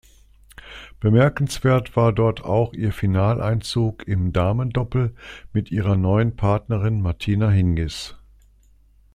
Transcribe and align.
Bemerkenswert 0.99 1.95
war 1.95 2.11
dort 2.11 2.43
auch 2.43 2.73
ihr 2.73 2.91
Finaleinzug 2.91 4.07
im 4.07 4.33
Damendoppel 4.33 5.13
mit 5.53 5.69
ihrer 5.69 5.95
neuen 5.95 6.35
Partnerin 6.35 7.01
Martina 7.01 7.51
Hingis. 7.51 8.15